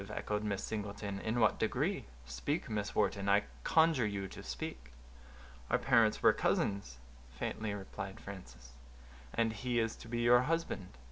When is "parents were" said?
5.77-6.33